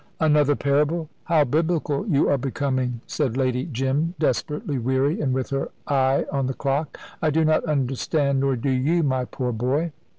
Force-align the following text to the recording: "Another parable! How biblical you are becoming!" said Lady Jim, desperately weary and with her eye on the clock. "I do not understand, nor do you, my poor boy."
"Another 0.19 0.55
parable! 0.55 1.09
How 1.25 1.43
biblical 1.43 2.07
you 2.07 2.27
are 2.27 2.37
becoming!" 2.39 3.01
said 3.05 3.37
Lady 3.37 3.65
Jim, 3.65 4.15
desperately 4.17 4.79
weary 4.79 5.21
and 5.21 5.31
with 5.31 5.51
her 5.51 5.69
eye 5.85 6.25
on 6.31 6.47
the 6.47 6.55
clock. 6.55 6.97
"I 7.21 7.29
do 7.29 7.45
not 7.45 7.63
understand, 7.65 8.39
nor 8.39 8.55
do 8.55 8.71
you, 8.71 9.03
my 9.03 9.25
poor 9.25 9.51
boy." 9.51 9.91